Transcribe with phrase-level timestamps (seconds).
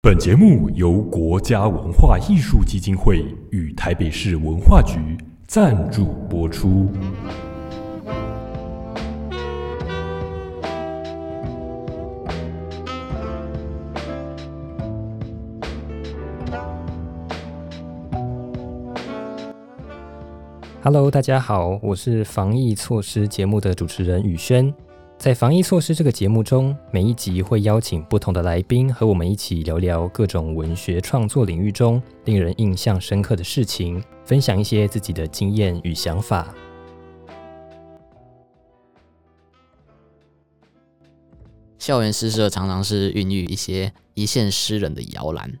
[0.00, 5.18] 本节目由国家文化艺术基金会与台北市文化局
[5.48, 6.88] 赞助播出。
[20.80, 24.72] Hello，大家好，我是防疫措施节目的主持人宇轩。
[25.18, 36.54] 在防疫措施这个节目中，每一集会邀请不同的来宾和我们一起聊聊各种文学创作领域中令人印象深刻的事情，分享一些自己的经验与想法。
[41.80, 45.52] 校园诗社常常是孕育一些一线诗人的摇篮。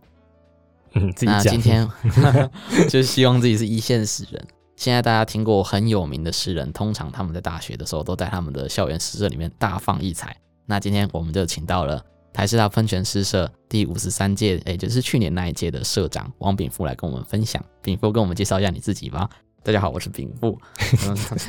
[0.92, 1.36] 嗯，自己讲。
[1.36, 1.90] 那今天
[2.88, 4.46] 就是希望自己是一线诗人。
[4.78, 10.36] 现在大家听过很有名的诗人，通常他们在大学的时候都在他们的校园诗社里面大放异彩。
[10.66, 12.00] 那今天我们就请到了
[12.32, 17.60] 台师大喷泉诗社第五十三届，也就是去年那一届的社长王炳富来跟我们分享。
[17.82, 19.28] 炳富跟我们介绍一下你自己吧。
[19.64, 20.56] 大家好，我是炳富。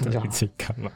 [0.03, 0.19] 大家
[0.57, 0.89] 干嘛？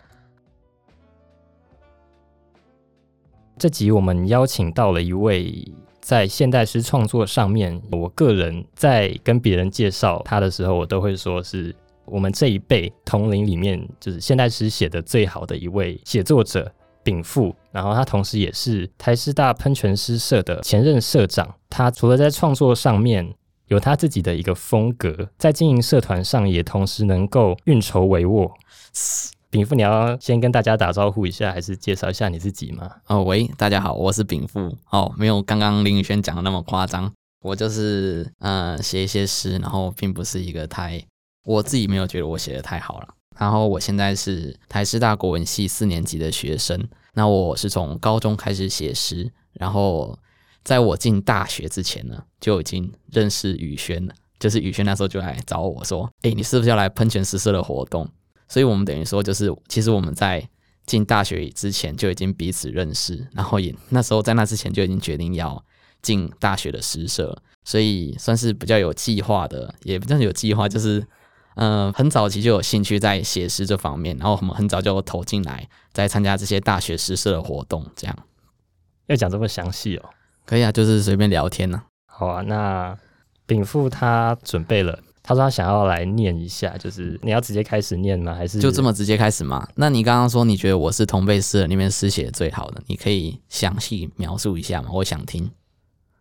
[3.59, 11.73] 这集我们邀请到了一位在现代诗创作上面，我个人在跟别人介绍他的时候，我都会说是
[12.05, 16.71] 我们这一辈同龄里面，就是现代诗写的最好的一位写作者
[17.03, 17.55] 丙富。
[17.71, 21.53] 然后他同时也是台师大喷泉诗社的前任社长。
[21.69, 23.33] 他除了在创作上面
[23.67, 28.51] 有他自己的一个风格，在经营社团上也同时能够运筹帷幄。
[29.49, 32.89] 禀赋，你要先跟大家打招呼一下，还是介绍一下你自己吗？
[33.07, 34.75] 哦，喂，大家好，我是禀赋。
[34.89, 37.11] 哦，没有刚刚林宇轩讲的那么夸张，
[37.43, 40.99] 我就是呃写一些诗，然后并不是一个太
[41.43, 43.07] 我自己没有觉得我写的太好了。
[43.37, 50.17] 然后我现在是台师大国文系四年级的学生，那我是从高中开始写诗，然后
[50.63, 54.13] 在我进大学之前呢，就已经认识宇轩了。
[54.39, 58.07] 就是宇轩那时候就来找我说：“哎，你是不是要来喷泉诗社的活动？”
[58.49, 60.45] 所以，我们等于说，就是其实我们在
[60.85, 65.63] 进大学之前就已经彼此认识，然后也那时候在那之前就已经决定要
[66.01, 71.01] 进大学的诗社，所以算是比较有计划的，也不算有计划，就是
[71.55, 78.17] 嗯，很早期就有兴趣在写诗这方面，然后我们很早就投进来，在参加这些大学诗社的活动，这样
[79.07, 80.09] 要讲这么详细哦？
[80.45, 81.83] 可以啊，就是随便聊天呢。
[82.05, 82.97] 好啊，那
[83.45, 84.99] 禀赋他准备了。
[85.25, 88.35] 他说他想要来念一下，就是你要直接开始念吗？
[88.35, 89.65] 还是就这么直接开始吗？
[89.75, 94.89] 那你刚刚说你觉得我是同辈诗人里面诗写的最好的，你可以详细描述一下吗？
[94.91, 95.49] 我想听。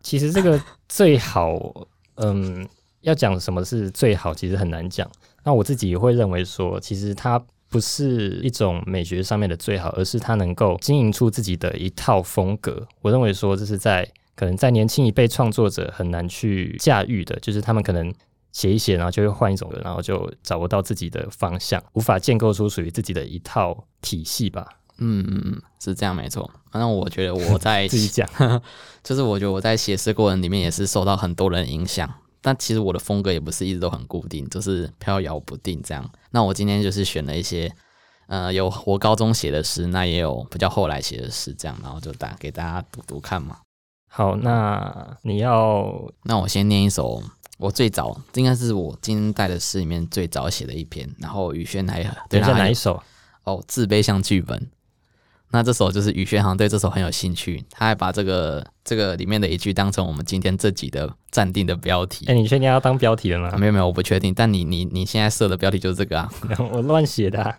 [0.01, 0.57] 其实这个
[0.87, 1.51] 最好，
[2.15, 2.65] 嗯，
[3.01, 5.09] 要讲什么是最好，其实很难讲。
[5.43, 12.87] 那我自己会认为说，其实它不是一种美学上面的最好，而是它能够经营出自己的一套风格。
[13.01, 18.13] 我认为说，这是在可能在年轻一辈创作者很难去驾驭的，就是他们可能。
[18.53, 24.63] 写一写，然后就会换一种人，然后就找不到自己的方向，无法建构出属于自己的一套体系吧。
[24.99, 26.47] 嗯嗯嗯，是这样没错。
[26.71, 28.29] 反正我觉得我在 自己讲，
[29.03, 32.07] 就是我觉得我在写诗过程里面也是受到很多人影响，
[32.43, 36.07] 但其实我的风格也不是一直都很固定，就是飘摇不定这样。
[36.29, 37.73] 那我今天就是选了一些，
[38.27, 43.57] 呃，有我高中写的诗，那也有比较后来写的诗，这样，然后就打给大家读读看嘛。
[44.09, 47.23] 好，那你要，那我先念一首。
[47.59, 53.01] 我最早应该是我今天带的诗里面最早写的一篇，然后宇轩还对他哪一首？
[53.43, 54.69] 哦，自卑像剧本。
[55.53, 62.25] 那这首就是宇轩好像对这首很有兴趣，他还把这个这个里面的一句当成我们今天这集的暂定的标题。
[62.25, 63.55] 哎，你确定要当标题了吗？
[63.57, 64.33] 没有没有，我不确定。
[64.33, 66.29] 但你你你现在设的标题就是这个啊？
[66.73, 67.55] 我乱写的。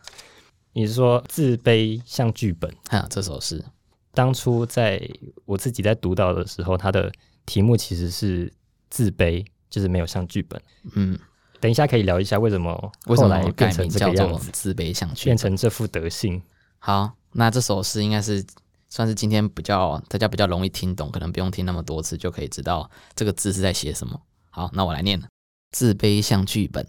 [0.73, 2.71] 你是说自卑像剧本？
[2.91, 3.65] 哈，这首诗
[4.13, 5.01] 当初在
[5.47, 7.11] 我自己在读到的时候，它的
[7.47, 8.53] 题目其实是
[8.91, 9.45] 自卑。
[9.71, 10.63] 就是没有像剧本，
[10.95, 11.19] 嗯，
[11.59, 16.41] 等一下可以聊一下为什么后来变成这个样子，自卑像剧变成这副德性。
[16.79, 18.45] 好，那这首诗应该是
[18.89, 24.21] 算是今天比较大家比较容易听懂，可能不用听那么多次就可以知道这个字是在写什么。
[24.51, 25.27] 好，那我来念了：
[25.73, 26.87] 自卑像剧本，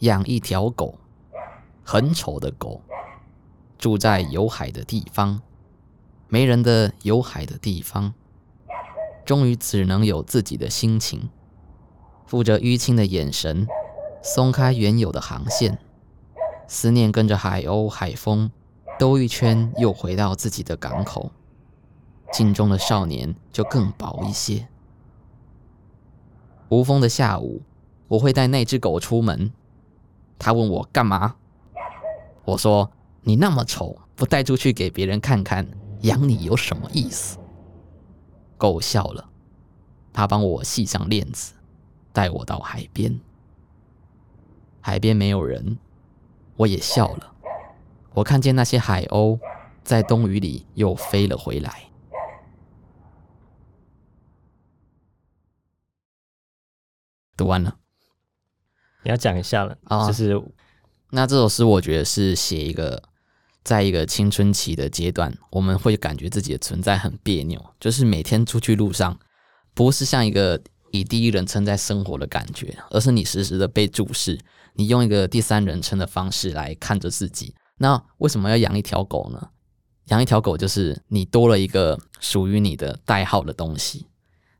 [0.00, 0.98] 养一条狗，
[1.84, 2.82] 很丑的狗，
[3.78, 5.40] 住在有海的地方，
[6.26, 8.12] 没人的有海的地方。
[9.24, 11.30] 终于只能有自己的心情，
[12.26, 13.68] 负着淤青的眼神，
[14.24, 15.78] 松开原有的航线，
[16.72, 18.48] 思念跟着海鸥、海风
[18.96, 21.32] 兜一圈，又回到自己的港口。
[22.32, 24.68] 镜中的少年就更薄一些。
[26.68, 27.60] 无风的下午，
[28.06, 29.50] 我会带那只狗出门。
[30.38, 31.34] 他问我干嘛？
[32.44, 32.88] 我说
[33.22, 35.66] ：“你那么丑，不带出去给别人看看，
[36.02, 37.36] 养你有什么意思？”
[38.56, 39.28] 狗笑了，
[40.12, 41.52] 他帮我系上链子，
[42.12, 43.18] 带我到海边。
[44.80, 45.76] 海边没有人，
[46.60, 47.34] 我也笑了。
[48.12, 49.38] 我看见那些海鸥
[49.82, 51.90] 在冬雨里又飞了回来。
[57.34, 57.78] 读完了，
[59.02, 60.38] 你要讲一下了，啊就是
[61.08, 63.02] 那这首诗我觉得是写一个，
[63.64, 69.18] 在一个青春期的阶段，我们会感觉自己的存在很别扭，就是每天出去路上，
[69.72, 70.60] 不是像一个
[70.90, 74.38] 以第一人称在生活的感觉，而是你时时的被注视，
[74.80, 77.54] 你用一个第三人称的方式来看着自己。
[77.76, 79.50] 那为什么要养一条狗呢？
[80.06, 84.06] 养一条狗就是你多了一个属于你的代号的东西。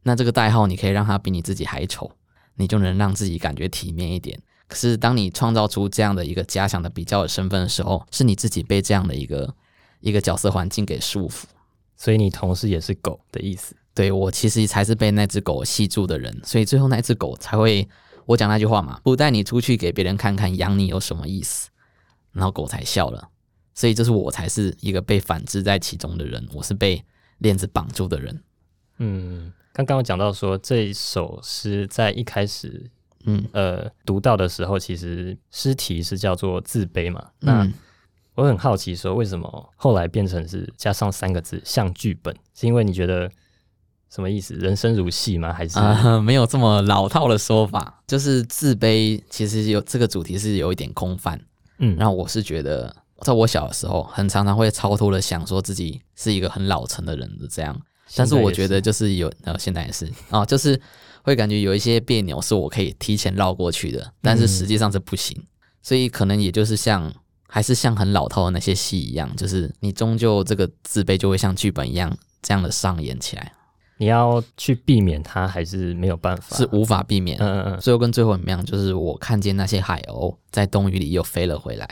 [0.02, 2.10] 那这个代号你可以让它比你自己还丑，
[2.56, 4.38] 你就能让自己感觉体面一点。
[4.68, 9.54] 可是当你创造出这样的一个假想的比较的身份的时候，是你自己被这样的一个
[10.00, 11.44] 一个角色环境给束缚。
[11.96, 13.74] 所以你同时也是狗的意思。
[13.94, 17.88] 对我其实才是被那只狗吸住的人，所以最后那只狗才会
[18.26, 21.70] 我讲那句话嘛，不带你出去给别人看看养你有什么意思，
[22.32, 23.28] 然后狗才笑了，
[23.74, 27.04] 所以就是我才是一个被反制在其中的人，我是被
[27.38, 28.42] 链子绑住的人。
[28.98, 32.90] 嗯，刚刚我讲到说这一首诗在一开始
[33.24, 37.30] 嗯，呃读到的时候，其实诗题是叫做自卑嘛。
[37.40, 37.74] 那嗯
[38.36, 42.34] 我很好奇，说为什么后来变成是加上三个字像剧本？
[42.54, 43.30] 是因为你觉得
[44.14, 44.54] 什么意思？
[44.54, 45.52] 人生如戏吗？
[45.52, 51.40] 还是、啊、 没有这么老套的说法，就是自卑，其实有这个主题是有一点空泛。
[51.78, 57.80] 嗯，然后我是觉得，在我小的时候，很常常会超脱的想说自己是一个很老成的人的这样，
[58.16, 60.10] 但是我觉得就是有，呃，现在也是。
[60.30, 60.78] 啊，就是
[61.22, 65.40] 会感觉有一些别扭是我可以提前绕过去的，但是实际上是不行，
[65.82, 67.10] 所以可能也就是像
[67.46, 73.52] 还是像很老套的那些戏一样，就是你终究这个自卑就会像剧本一样这样的上演起来，
[74.00, 76.56] 你要去避免它，还是没有办法？
[76.56, 77.36] 是无法避免。
[77.38, 78.64] 嗯嗯嗯，最后跟最后怎么样？
[78.64, 81.86] 就是我看见那些海鸥在冬雨里又飞了回来，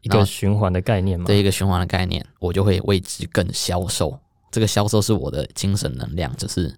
[0.00, 1.26] 一个循环的概念吗？
[1.26, 4.18] 对一个循环的概念，我就会为之更消瘦。
[4.50, 6.74] 这个消瘦是我的精神能量，就是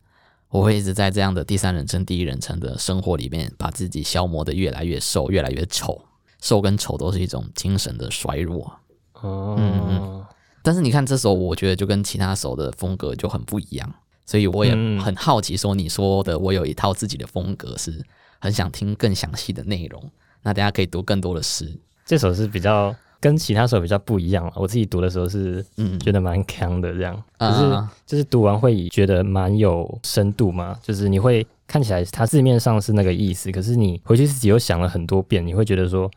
[0.48, 6.04] 我会一直在这样的第三人称、第一人称的生活里面，把自己消磨的越来越瘦，越来越丑。
[6.42, 8.72] 瘦跟丑都是一种精神的衰弱。
[9.20, 10.24] 哦，嗯
[10.64, 13.94] 但是你看这首，我觉得就跟其他首的风格就很不一样，
[14.28, 18.04] 所以我也嗯很好奇，说你说的我有一套自己的风格，是
[18.38, 20.10] 很想听更详细的内容。
[20.42, 24.52] 那大家可以读更多的诗，这首是比较跟其他首比较不一样了。
[24.56, 36.10] 我自己读的时候是嗯，觉得蛮强的，这样，可是啊就是读完会觉得蛮有深度嘛，就是你会看起来它字面上是那个意思，可是你回去自己又想了很多遍，你会觉得说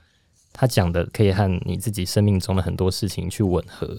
[0.51, 3.97] 他讲的可以和你自己生命中的很多事情去吻合。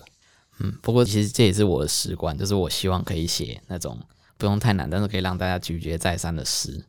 [0.63, 3.99] 嗯，不过其实这也是我的诗观，就是我希望可以写那种
[4.39, 6.85] 不用太难，但是可以让大家咀嚼再三的诗。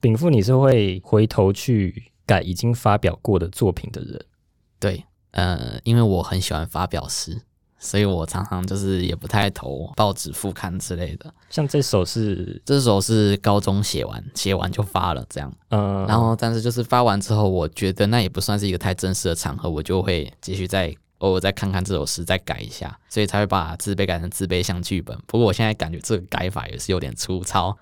[0.00, 4.24] 禀赋，你是会回头去改已经发表过的作品的人，
[4.78, 7.40] 对，呃，因为我很喜欢发表诗，
[7.78, 11.32] 所以我常常就是也不太投报纸副刊之类的。
[11.48, 15.50] 像这首是，这首是高中写完，写完就发了这样。
[15.70, 20.94] 嗯、然后，但是就是发完之后，我觉得那也不算是一个太正式的场合，我就会继续再
[21.24, 25.18] 偶尔再看看这首诗，再改一下，所以才会把自卑改成自卑像剧本。
[25.26, 27.76] 不过我现在感觉这个改法也是有点粗糙。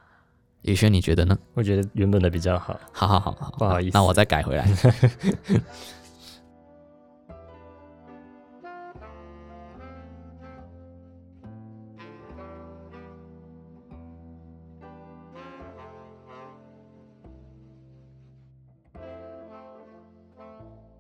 [0.62, 1.36] 宇轩，你觉得呢？
[1.54, 2.78] 我觉得原本的比较好。
[2.92, 4.64] 好好好好，不好意思那我再改回来。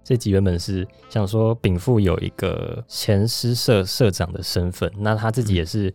[0.04, 5.92] 这集原本是想说禀赋有一个前诗社社长的身份，那他自己也是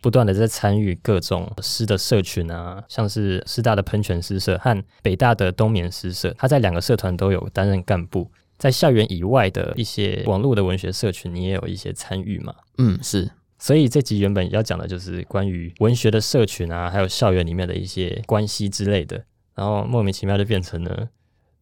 [0.00, 8.30] 不断的在参与各种诗的社群啊，像是师大的喷泉诗社和北大的冬眠诗社，他在两个社团都有担任干部。
[8.58, 12.52] 在校园以外的一些网络的文学社群，你也有一些参与嘛？
[12.78, 19.24] 嗯，是，所以这集原本要讲的就是关于文学的社群啊，还有校园里面的一些关系之类的，
[19.54, 21.08] 然后莫名其妙就变成了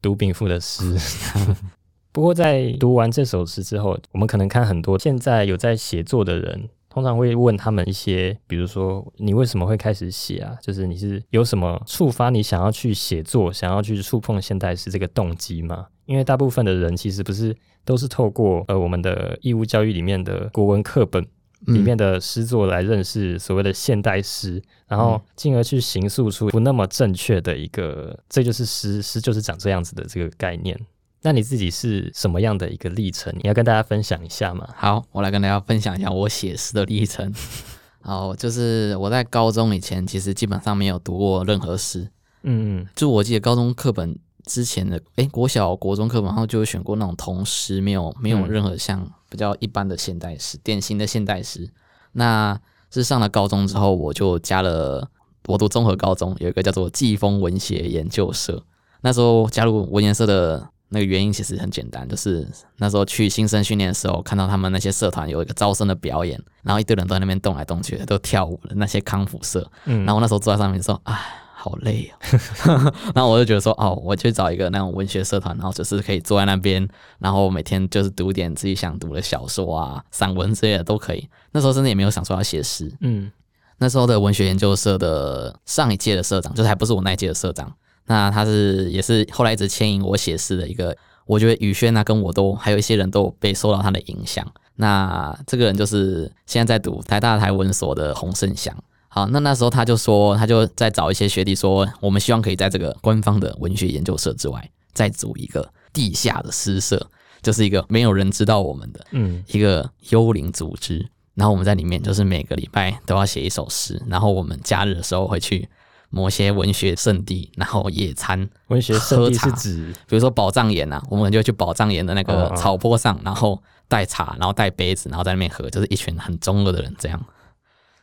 [0.01, 0.95] 读禀赋的诗。
[2.17, 10.57] 不过在读完这首诗之后，我们可能看很多现在有在写作的人，通常会问他们一些，比如说你为什么会开始写啊？
[10.63, 15.89] 就是你是有什么触发你想要去写作，想要去触碰现代诗这个动机吗？
[16.07, 17.55] 因为大部分的人其实不是
[17.85, 21.23] 都是透过呃我们的义务教育里面的国文课本
[21.67, 30.81] 里面的诗作来认识所谓的现代诗，然后进而去形塑出不那么正确的一个，这就是诗，诗就是长这样子的这个概念。
[31.27, 33.35] 那你自己是什么样的一个历程？
[33.39, 34.65] 你要跟大家分享一下吗？
[34.77, 37.35] 好，我来跟大家分享一下我写诗的历程。
[38.01, 42.09] 好，就是我在高中以前，其实基本上没有读过任何诗。
[42.45, 51.69] 嗯嗯就我记得高中课本之前的，诶，国小、国中课本，然后就有选过那种童诗，没有没有嗯任何像比较一般的现代诗，典型的现代诗。
[52.13, 52.57] 那
[52.89, 55.11] 是上了高中之后，我就加了，
[55.49, 58.63] 我读综合高中有一个叫做季风文学研究社。
[59.01, 71.15] 那时候加入文研社的那个原因其实很简单，就是那时候去新生训练的时候，看到他们那些社团有一个招生的表演，然后一堆人都在那边动来动去的，都跳舞的那些康复社，嗯，然后我那时候坐在上面说，哎，
[71.55, 72.17] 好累哦。
[73.15, 76.89] 然后我就觉得说，哦，我去找一个那种文学社团，然后就是可以坐在那边，
[77.19, 81.29] 然后每天就是读点自己想读的小说啊、散文之类的都可以。
[81.53, 82.93] 那时候真的也没有想说要写诗。
[83.01, 83.31] 嗯
[83.79, 87.71] 那时候的文学研究社的上一届的社长，就是还不是我那一届的社长，
[88.07, 90.97] 那他是也是后来一直牵引我写诗的一个，
[91.27, 94.47] 我觉得宇轩啊跟我都还有一些人都被受到他的影响。
[94.77, 98.77] 那这个人就是现在在读台大台文所的洪胜祥。
[99.09, 107.09] 好，那那时候他就说，他就在找一些学弟说，我们希望可以在这个官方的文学研究社之外，再组一个地下的诗社，
[107.41, 115.67] 就是一个没有人知道我们的嗯一个幽灵组织，然后我们在里面就是每个礼拜都要写一首诗，然后我们假日的时候会去
[116.11, 119.93] 某些文学圣地，然后野餐，文学圣地是指？
[120.07, 127.23] 比如说宝藏岩啊、我们就去宝藏岩的那个草坡上，然后带茶，然后带杯子，然后在那边喝，就是一群很中二的人这样，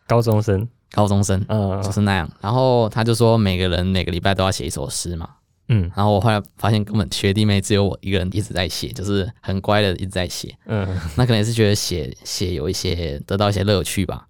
[0.07, 2.29] 高中生，高中生嗯就是那样。
[2.41, 5.29] 然后他就说每个人每个礼拜都要写一首诗嘛，
[5.69, 5.89] 嗯。
[5.95, 10.55] 然后我后来发现根本学弟妹只有我一个人一直在写，就是很乖的一直在写。
[10.65, 10.87] 嗯。
[11.15, 14.27] 那可能也是觉得写写有一些得到一些乐趣吧。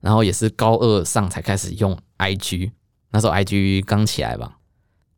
[0.00, 2.70] 然后也是高二上才开始用 IG，
[3.10, 4.56] 那时候 IG 刚起来吧，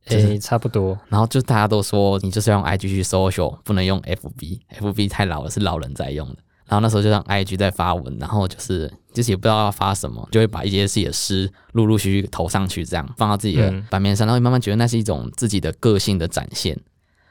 [0.06, 6.36] 就是诶，差不多，然后就大家都说你就是要用 IG 去 social，不能用 FB，FB 太老了，是老人在用的。
[6.66, 16.78] 然后那时候就让 IG 在发文，然后就是就是也不知道要发什么，就会把一些自己的诗陆陆续续投上去，这样放到自己的嗯版面上，然后慢慢觉得那是一种自己的个性的展现。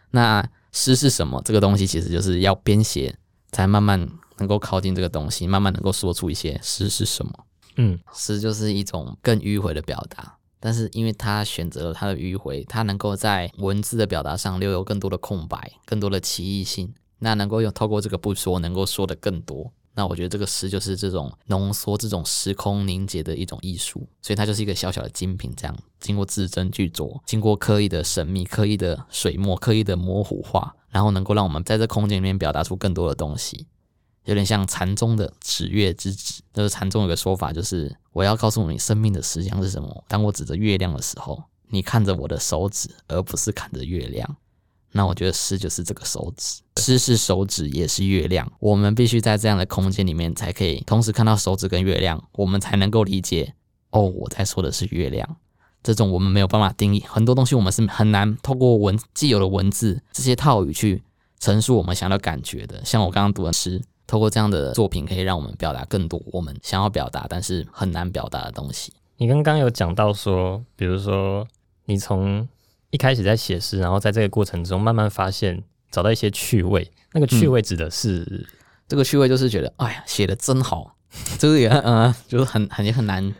[0.10, 1.40] 那诗是什么？
[1.46, 3.16] 这个东西其实就是要编写，
[3.52, 4.10] 才慢慢
[4.40, 7.32] 能够靠近这个东西，慢慢能够说出一些诗是什么。
[7.76, 16.94] 嗯诗就是一种更迂回的表达，但是因为他选择了他的迂回，他能够在文字的表达上留有更多的空白，更多的奇异性。
[17.20, 19.72] 那能够用透过这个不说，能够说的更多。
[19.96, 33.66] 那我觉得这个诗就是这种浓缩、这种时空凝结的一种艺术，所以它就是一个小小的精品，这样经过字斟句酌，经过刻意的神秘、刻意的水墨、刻意的模糊化，然后能够让我们在这空间里面表达出更多的东西。
[34.28, 40.04] 有点像禅宗的指月之指，就是禅宗有个说法，就是我要告诉你生命的实相是什么。
[40.08, 44.36] 当我指着月亮的时候，你看着我的手指，而不是看着月亮。
[44.92, 48.52] 那我觉得诗就是这个手指，诗是手指，也是月亮。
[48.60, 53.54] 我们必须在这样的空间里面，才可以同时看到手指跟月亮，我们才能够理解
[53.92, 55.38] 哦，我在说的是月亮。
[55.84, 61.02] 这种我们没有办法定义，很多东西我们是很难透过文既有的文字这些套语去
[61.40, 62.84] 陈述我们想要感觉的。
[62.84, 68.94] 像我刚刚读的诗，透过这样的作品，可以让我们表达更多我们想要表达但是很难表达的东西。
[69.18, 71.46] 你刚刚有讲到说，比如说
[71.86, 72.48] 你从
[72.90, 75.62] 一开始在写诗，然后在这个过程中慢慢发现
[75.92, 78.48] 找到一些趣味，那个趣味指的是，
[78.88, 80.96] 这个趣味就是觉得，哎呀，写的真好，
[81.38, 83.36] 就 是也呃，就是很很也很难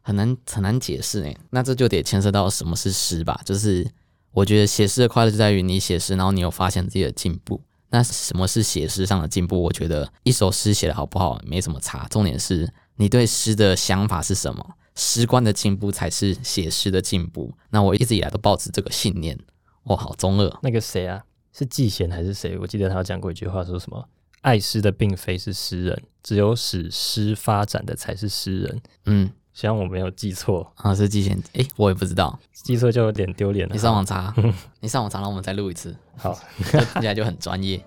[0.00, 1.36] 很难很难解释哎。
[1.50, 3.84] 那这就得牵涉到什么是诗吧，就是
[4.30, 7.60] 我觉得写诗的快乐就在于你写诗，然后你有发现自己的进步。
[7.90, 9.62] 那什么是写诗上的进步？
[9.62, 17.54] 我觉得一首诗写的好不好没什么差，重点是你对诗的想法是什么，诗观的进步才是写诗的进步。
[17.70, 19.38] 那我一直以来都抱持这个信念。
[19.84, 22.58] 哇，好中二，那个谁啊，是季贤还是谁？
[22.58, 24.06] 我记得他有讲过一句话，说什么
[24.42, 28.82] “爱诗的并非是诗人，只有使诗发展的才是诗人”。
[29.06, 33.74] 嗯，希望我没有记错，啊是季贤，诶，我也不知道，记错就有点丢脸了。
[33.74, 34.32] 你上网查，
[34.78, 35.96] 你上网查，然后我们再录一次。
[36.16, 36.32] 好，
[36.70, 37.84] 就听起来就很专业。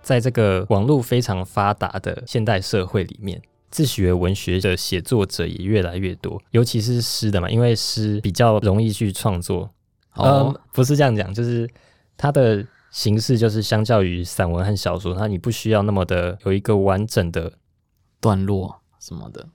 [0.00, 9.68] 在这个网络非常发达的现代社会里面，自学文学的写作者也越来越多，尤其是诗的嘛，因为诗比较容易去创作。
[10.14, 11.68] 哦嗯，不是这样讲，就是
[12.16, 17.54] 它的形式就是相较于散文和小说，它你不需要那么的有一个完整的。
[18.22, 19.48] 段落什么的，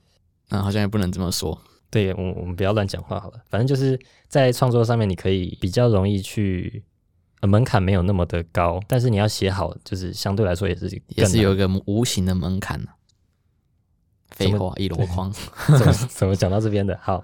[0.50, 1.58] 嗯，好像也不能这么说。
[1.90, 3.40] 对我，我们不要乱讲话好了。
[3.50, 3.98] 反正就是
[4.28, 6.84] 在创作上面，你可以比较容易去
[7.40, 12.90] 呃门槛没有那么的高，但是你要写好，就是相对来说也是也是有一个无形的门槛呢。
[14.38, 15.32] 废话一箩筐。
[15.78, 16.98] 怎么怎么讲到这边的？
[17.02, 17.24] 好，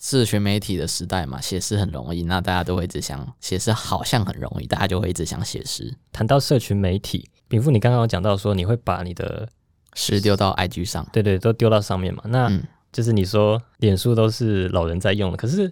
[0.00, 5.94] 社群媒体的时代嘛，写诗很容易，那大家都会一直想写诗好像很容易，大家就会一直想写诗。
[6.12, 9.48] 谈到社群媒体，禀赋，你刚刚有讲到说你会把你的
[9.94, 12.22] 诗丢到 IG 上，对对都丢到上面嘛？
[12.26, 15.70] 那嗯，就是你说脸书都是老人在用的，可是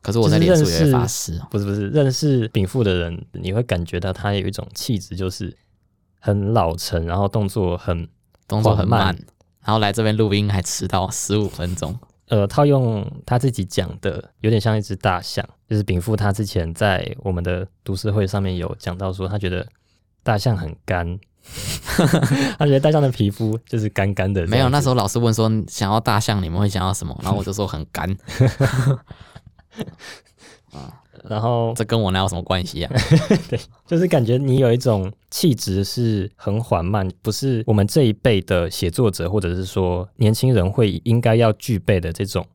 [0.00, 1.46] 可是我在认脸书也发诗哦。
[1.50, 5.56] 不是不是认识禀赋的人，你会感觉到他有一种气质，就是
[6.20, 8.08] 很老成，然后动作很
[8.46, 9.16] 动作很慢，
[9.64, 11.98] 然后来这边录音还迟到十五分钟。
[12.28, 15.46] 呃，套用他自己讲的，有点像一只大象。
[15.68, 19.66] 就是禀赋他之前在我们的读书会上面有讲到说，他觉得
[20.22, 21.18] 大象很干，
[22.58, 24.46] 他觉得大象的皮肤就是干干的。
[24.46, 27.18] 没有，那时候候老师问说想要大象，你们会想要什么？
[27.22, 28.08] 然后我就说很干，
[31.28, 32.92] 然后这跟我哪有什么关系啊？
[33.86, 42.46] 就是感觉你有一种气质是很缓慢，不是我们这一辈的写作者或者是说年轻人会应该要具备的这种。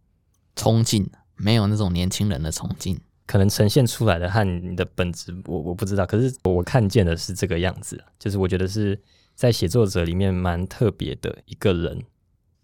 [0.56, 3.00] 冲劲没有那种年轻人的冲劲。
[3.28, 6.04] 可能呈现出来的和你的本质，我我不知道。
[6.04, 9.00] 可是我看见的是这个样子，就是我觉得是
[9.36, 12.02] 在写作者里面蛮特别的一个人。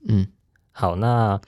[0.07, 0.25] 嗯，
[0.71, 1.39] 好，那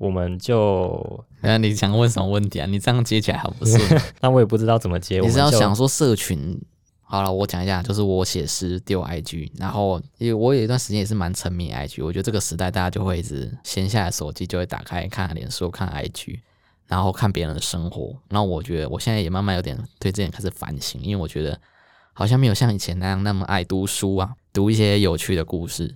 [0.00, 2.64] 我们就，那你想问什么问题啊？
[2.64, 3.78] 你这样接起来好不顺。
[4.22, 5.20] 那我也不知道怎么接。
[5.20, 6.58] 你是要想说社群？
[7.02, 16.38] 好了，我讲一下，就是我写诗丢 IG，然后因为我有一段时间也是蛮沉迷 IG，我觉得这个时代大家就会一直闲下来手机就会打开看脸书、看 IG，
[16.86, 18.16] 然后看别人的生活。
[18.30, 21.60] 然后我觉得我现在也慢慢有点对这点开始反省，因为我觉得
[22.14, 25.94] 好像没有像以前那样那么爱读书啊，读一些有趣的故事。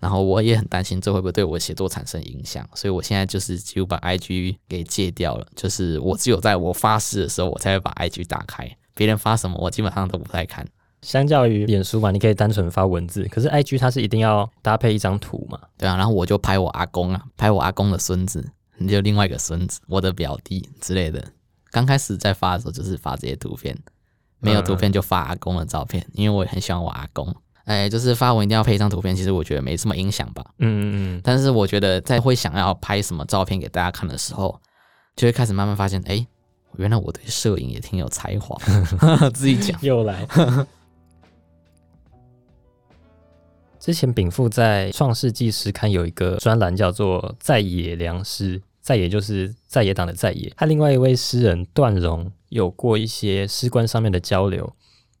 [0.00, 8.68] 然后我也很担心这会不会对我写作产生影响，所以我现在就是几乎把 IG 给戒掉了，就是我只有在我发誓的时候，我才会把 IG 打开。
[8.94, 10.66] 别人发什么，我基本上都不太看。
[11.02, 15.58] 相较于脸书嘛，你可以单纯发文字，可是 IG 它是一定要搭配一张图嘛。
[15.78, 18.46] 对啊，然后我就拍我阿公啊，拍我阿公的孙子，
[18.88, 21.24] 就另外一个孙子，我的表弟之类的。
[21.70, 23.78] 刚开始在发的时候就是发这些图片，
[24.40, 27.34] 没有图片就发阿公的照片，因为我也很喜欢我阿公。
[27.64, 30.44] 哎，就是发文一定要配一张图片，其实我觉得没什么影响吧。
[30.58, 30.82] 嗯嗯
[31.16, 34.60] 嗯，但是我觉得在会想要拍什么照片给大家看的时候，
[35.16, 36.26] 就会开始慢慢发现，哎，
[36.76, 38.56] 原来我对摄影也挺有才华。
[39.34, 40.26] 自己讲，又来。
[43.78, 50.52] 之前禀赋在《创世纪》时刊有一个专栏叫做“在野良师”，在野就是在野党的在野。
[50.56, 54.70] 和另外一位诗人段荣有过一些诗观上面的交流。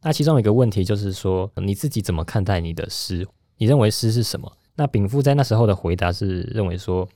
[0.02, 3.26] 那其中有一个问题就是说，你自己怎么看待你的诗？
[3.58, 4.50] 你认为诗是什么？
[4.76, 7.06] 那禀赋在那时候的回答是认为说，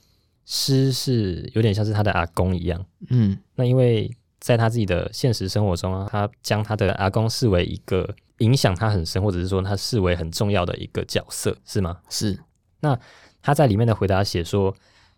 [0.44, 2.84] 诗是有点像是他的阿公一样。
[3.08, 12.00] 嗯，那因为在他自己的现实生活中啊，他将他的阿公视为一个影响他很深，或者是说他视为很重要的一个角色，是吗？
[12.10, 12.38] 是
[12.80, 12.98] 那
[13.40, 14.74] 他在里面的回答写说：“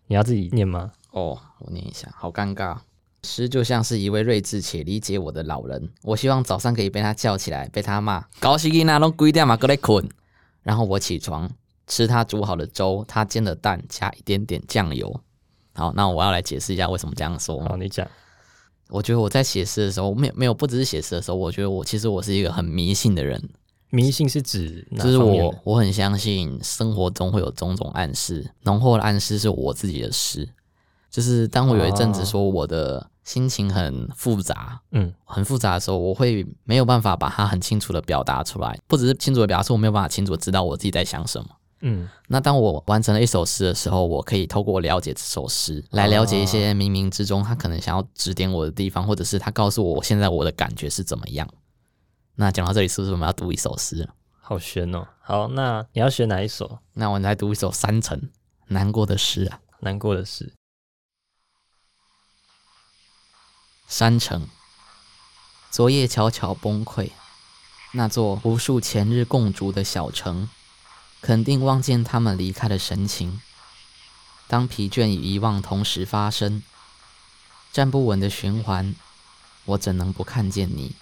[0.07, 2.77] 你要自己念吗哦，我念一下，好尴尬。
[3.27, 10.07] 诗就像是一位睿智且理解我的老人，我希望早上可以被他叫起来，被他骂，搞死你那拢鬼点嘛，搁来困。
[10.63, 11.49] 然后我起床，
[11.85, 15.21] 吃他煮好的粥，他煎的蛋，加一点点酱油。
[15.73, 17.61] 好，那我要来解释一下为什么这样？”说。
[17.65, 18.07] 好，你讲。
[18.89, 23.49] 我觉得我在写诗的时候，没有没有，不只是写诗的时候，我觉得我其实我是一个很迷信的人，
[23.89, 30.47] 迷信是指就是我我很相信生活中会有种种暗示，浓厚的暗示是我自己的诗。
[31.09, 41.49] 就是当我有一阵子哦说我的心情很复杂，嗯很复杂的时候，我会没有办法把它很清楚的表达出来，不只是清楚的表达出，我没有办法清楚地知道我自己在想什么。
[41.81, 51.45] 嗯那当我完成了一首诗的时候，我可以透过了解这首诗，来了解一些冥冥之中他可能想要指点我的地方，或者是他告诉我我现在我的感觉是怎么样。
[52.35, 54.07] 那讲到这里，是不是我们要读一首诗？
[54.39, 55.05] 好悬哦。
[55.21, 56.79] 好，那你要选哪一首？
[56.93, 58.29] 那我们来读一首山城
[58.67, 59.59] 难过的诗啊。
[59.81, 60.53] 难过的事。
[63.89, 64.49] 山城，
[65.71, 67.11] 昨夜悄悄崩溃，
[67.93, 70.49] 那座无数前日共筑的小城，
[71.21, 73.39] 肯定望见他们离开的神情。
[74.49, 76.61] 当疲倦与遗忘同时发生，
[77.71, 78.93] 站不稳的循环，
[79.63, 80.93] 我怎能不看见你，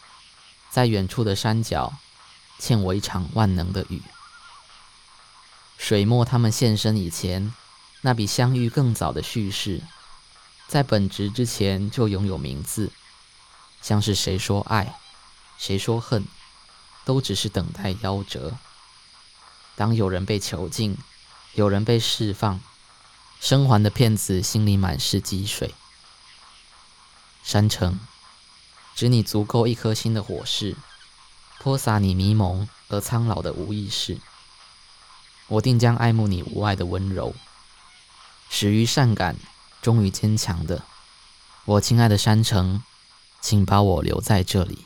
[0.69, 1.95] 在远处的山脚，
[2.59, 4.03] 欠我一场万能的雨。
[5.79, 7.51] 水墨他们现身以前，
[8.01, 9.81] 那比相遇更早的叙事。
[10.67, 12.91] 在本职之前就拥有名字，
[13.81, 14.95] 像是谁说爱，
[15.57, 16.25] 谁说恨，
[17.05, 18.57] 都只是等待夭折。
[19.75, 20.97] 当有人被囚禁，
[21.53, 22.59] 有人被释放，
[23.39, 25.73] 生还的骗子心里满是积水。
[27.43, 27.99] 山城，
[28.95, 30.75] 指你足够一颗心的火势，
[31.59, 34.19] 泼洒你迷蒙而苍老的无意识。
[35.47, 37.35] 我定将爱慕你无爱的温柔，
[38.49, 39.35] 始于善感，
[39.85, 40.81] 终于坚强的。
[41.65, 42.81] 我亲爱的山城，
[43.39, 44.79] 请把我留在这里。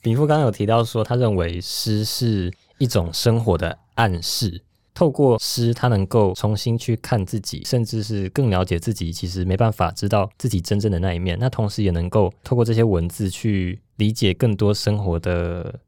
[0.00, 9.12] 禀赋刚刚有提到说，他认为诗是一种生活的暗示，透过诗，他能够重新去看自己，甚至是更了解自己。
[9.12, 15.80] 其实没办法知道自己真正的那一面，那同时也能够透过这些文字去理解更多生活的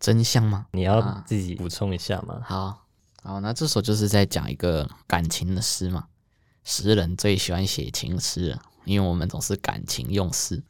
[0.00, 0.68] 真相吗？
[0.72, 2.40] 你要啊自己补充一下吗？
[2.42, 2.86] 好，
[3.28, 6.06] 好，那这首就是在讲一个感情的诗嘛。
[6.64, 10.62] 诗人最喜欢写情诗了，因为我们总是感情用事。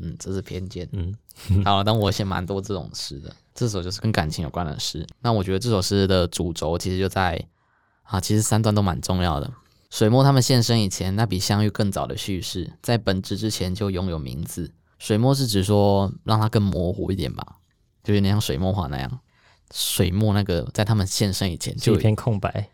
[0.00, 0.88] 嗯，这是偏见。
[0.90, 1.14] 嗯，
[1.64, 3.32] 好，但我写蛮多这种诗的。
[3.54, 5.06] 这首就是跟感情有关的诗。
[5.20, 7.46] 那我觉得这首诗的主轴其实就在
[8.02, 9.48] 啊，其实三段都蛮重要的。
[9.88, 14.72] 水墨他们现身以前，那比相遇更早的叙事，在本质之前就拥有名字。
[14.98, 17.58] 水墨是指说让它更模糊一点吧，
[18.02, 19.20] 就有点像水墨画那样。
[19.72, 22.68] 水墨那个在他们现身以前就就一片空白。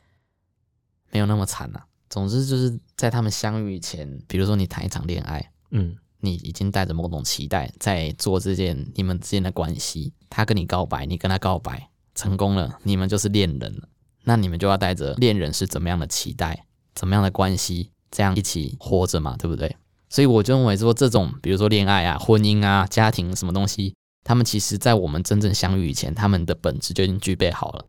[1.11, 1.81] 没有那么惨呐、
[2.11, 10.13] 总之就是在他们相遇以前，比如说你谈一场恋爱，嗯你已经带着某种期待在做这件你们之间的关系。
[10.29, 13.89] 他跟你告白，你跟他告白成功了，你们就是恋人了。
[14.25, 19.77] 那你们就要带着恋人是怎么样的期待，怎么样的关系，这样一起活着嘛，对不对？
[20.09, 23.95] 所以我就认为说，这种比如说恋爱啊、婚姻啊、家庭什么东西，
[24.27, 27.85] 他们其实在我们真正相遇以前，他们的本质就已经具备好了。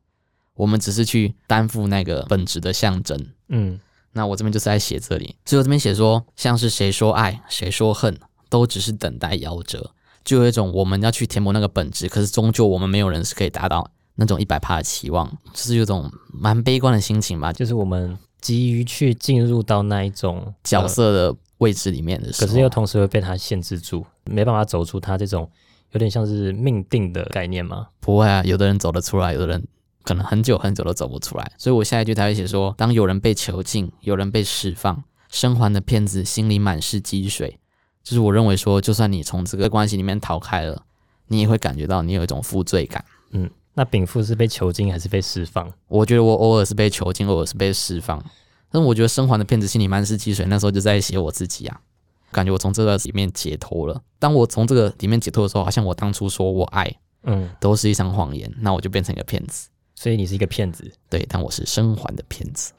[0.53, 3.19] 我们只是去担负那个本质的象征。
[3.49, 3.79] 嗯
[4.13, 8.15] 那我这边就是在写这里，所以我这边写说，像是谁说爱，谁说恨，
[8.49, 9.91] 都只是等待夭折，
[10.23, 25.47] 就有一种我们要去填补那个本质，可是终究我们没有人是可以达到那种一百趴的期望，就是有种蛮悲观的心情吧，就就是我们急于去进入到那一种角色的位置里面的时候，可是又同时会被他限制住，没办法走出他这种
[25.91, 27.87] 有点像是命定的概念吗？
[27.99, 29.67] 不会啊，有的人走得出来，有的人
[30.03, 31.51] 可能很久很久都走不出来。
[31.57, 37.59] 所以我下一句才会写说：当有人被囚禁，有人被释放，生还的骗子心里满是积水。
[38.03, 40.83] 就是我认为说，就算你从这个关系里面逃开了，
[41.27, 43.03] 你也会感觉到你有一种负罪感。
[43.31, 45.69] 嗯，那禀赋是被囚禁还是被释放？
[45.87, 48.23] 我觉得我偶尔是被囚禁，偶尔是被释放。
[48.71, 51.81] 但是我觉得生还的骗子心里满是积水，那时候就在写我自己啊，
[52.31, 54.01] 感觉我从这个里面解脱了。
[54.19, 56.91] 当我从这个里面解脱的时候，好像我当初说我爱
[57.23, 59.69] 嗯，都是一场谎言，那我就变成一个骗子。
[59.95, 60.91] 所以你是一个骗子。
[61.09, 62.71] 对，但我是生还的骗子。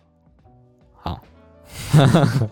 [0.94, 1.20] 好，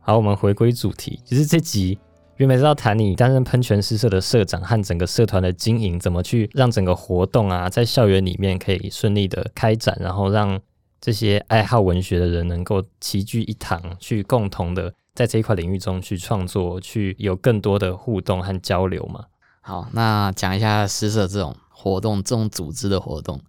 [0.00, 1.98] 好，我们回归主题，就是这集
[2.36, 10.60] 原本是要谈你担任喷泉诗社的社长和整个社团的经营，怎么去让整个活动啊，在校园里面可以顺利的开展，然后让
[11.00, 19.26] 这些爱好文学的人能够齐聚一堂，去共同的在这一块领域中去创作，去有更多的互动和交流嘛。
[19.60, 23.40] 好，那讲一下诗社这种活动，这种组织的活动。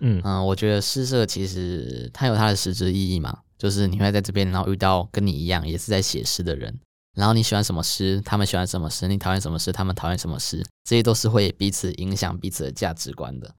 [0.00, 6.78] 嗯嗯，我觉得诗社其实它有它的实质意义嘛，就是你会在这边，然后遇到跟你一样也是在写诗的人，
[7.14, 13.54] 然后你喜欢什么诗，他们喜欢什么诗，你讨厌什么诗，他们讨厌什么诗，这些都是会彼此影响彼此的价值观的。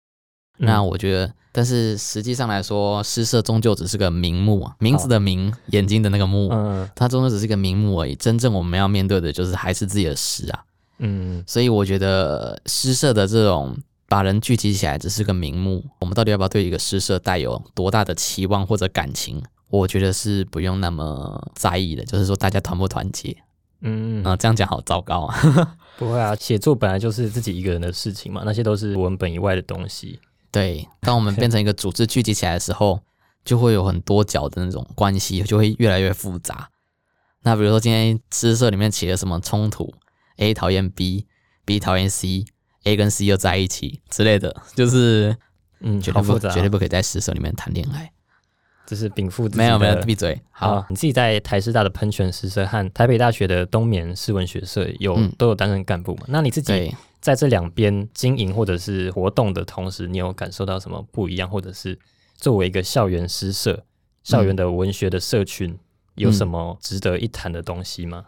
[0.58, 8.16] 那嗯我觉得，但是实际上来说，诗社终究只是个名目啊，名字的名，眼睛的那个目，嗯它终究只是个名目而已。
[8.16, 10.63] 真正我们要面对的就是还是自己的诗啊。
[11.00, 13.76] 嗯所以我觉得诗社的这种
[14.08, 19.44] 把人聚集起来只是个名目，我们到底要不要对一个诗社带有多大的期望或者感情？
[19.79, 23.36] 我觉得是不用那么在意的，就是说大家团不团结
[23.81, 25.36] 嗯啊、这样讲好糟糕啊。
[25.97, 30.19] 不会啊，写作本来就是自己一个人的事情嘛，那些都是文本以外的东西。
[30.51, 32.99] 对，当我们变成一个组织聚集起来的时候，
[33.43, 36.69] 就会有很多角的那种关系，就会越来越复杂。
[37.41, 39.91] 那比如说今天诗社里面起了什么冲突
[40.38, 45.36] ，A 讨厌 B，B 讨厌 C，A 跟 C 又在一起之类的，就是
[45.81, 48.12] 嗯，绝对不绝对不可以在诗社里面谈恋爱。
[48.86, 50.39] 这是禀赋没有没有，的闭嘴。
[50.52, 56.24] 好，好，你自己在台师大的喷泉诗社和台北大学的冬眠诗文学社有、嗯都有担任干部嘛？
[56.28, 61.98] 那你自己，在这两边经营或者是活动的同时，你有感受到什么不一样，或者是
[62.36, 63.84] 作为一个校园诗社、
[64.24, 65.78] 校园的文学的社群，
[66.15, 68.26] 有什么值得一谈的东西吗？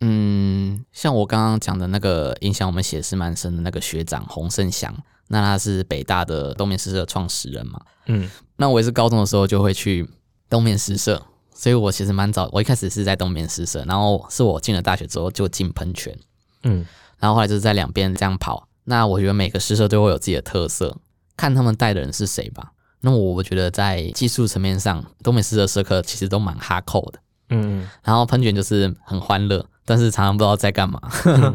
[0.00, 4.94] 嗯，像我刚刚讲的那个影响我们写诗蛮深的那个学长洪胜祥，
[5.28, 7.80] 那他是北大的东面诗社的创始人嘛。
[8.06, 10.08] 嗯那我也是高中的时候就会去
[10.48, 11.22] 东面诗社，
[11.54, 16.18] 所以我其实蛮早，我一开始是在东面诗社，然后是我进了大学之后就进喷泉，
[16.62, 16.86] 嗯
[17.18, 18.68] 然后后来就是在两边这样跑。
[18.84, 20.96] 那我觉得每个诗社都会有自己的特色，
[21.36, 22.72] 看他们带的人是谁吧。
[23.00, 27.18] 那我我觉得在技术层面上，东美式的社课其实都蛮哈扣的。
[27.50, 31.00] 嗯，然后喷泉就是很欢乐，但是常常不知道在干嘛。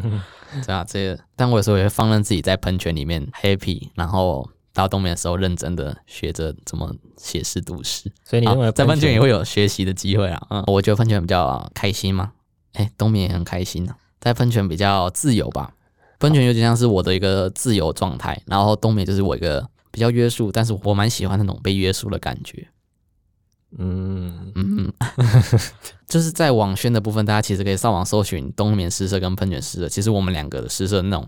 [0.66, 8.12] 对啊，这个，但我有时候也会放任自己在喷泉里面 happy，然后到冬眠的时候认真的学着怎么写诗读诗。
[8.24, 10.42] 所以你认为好在喷泉也会会有学习的机会啊。
[10.50, 12.32] 嗯，我觉得喷泉比较开心嘛。
[12.74, 15.74] 哎，冬眠也很开心啊，在喷泉比较自由吧。
[16.20, 22.68] 喷泉有点像是我的一个自由状态，然后冬眠就是我一个比较约束，但是我蛮喜欢那种被约束的感觉。
[23.78, 24.94] 嗯嗯，
[26.08, 29.90] 就是在网宣的部分，大家其实可以上网搜寻冬眠诗社跟喷泉诗社。
[29.90, 31.28] 其实我们两个的诗社那种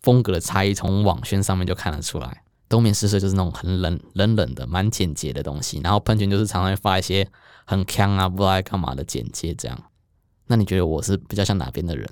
[0.00, 2.42] 风格的差异，从网宣上面就看得出来。
[2.72, 7.28] 冬眠诗社就是那种很冷冷冷的、蛮简洁的东西，然后喷泉就是常常会发一些
[7.66, 9.78] 很呛啊、不知道在干嘛的简介这样。
[10.46, 12.08] 那你觉得我是比较像哪边的人？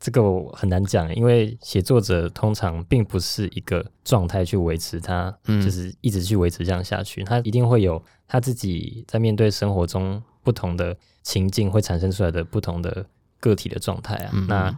[0.00, 13.06] 这个我很难讲，因为写作者通常并不是一个状态去维持他，嗯就是一直去维持这样下去，他一定会有他自己在面对生活中不同的情境会产生出来的不同的
[13.38, 14.30] 个体的状态啊。
[14.34, 14.76] 嗯那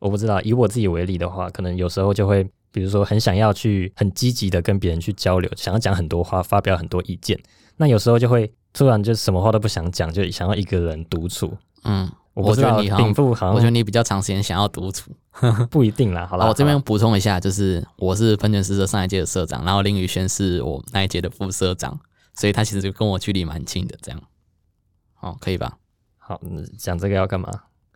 [0.00, 7.38] 我不知道，以我自己为例的话，可能有时候就会，比如说很想要去很积极的跟别人去交流，想要讲很多话，发表很多意见，
[7.76, 11.56] 那有时候就会突然就什么话都不想讲，就想要一个人独处。
[11.84, 15.10] 嗯，我不知道觉得你好像禀赋好像我觉得你比较长时间想要独处。
[15.70, 16.22] 不一定啦。
[16.22, 21.98] 好好了，我这边补充一下，就是我是喷泉诗社上一届的社长，然后林宇轩是我那一届的副社长，
[22.34, 24.20] 所以他其实就跟我距离蛮近的，这样，
[25.20, 25.78] 哦，可以吧？
[26.18, 27.50] 好，嗯讲这个要干嘛？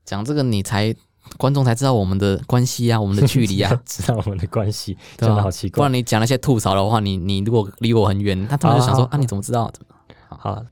[0.05, 0.95] 讲这个你才
[1.37, 5.93] 观众才知道我们的关系啊，我们的距离啊， 知道我们的关系，真的好奇怪不然。
[5.93, 9.71] 你讲那些吐槽的话，你你如果离我很远，他突然就想说啊，你怎么知道？
[10.29, 10.65] 好，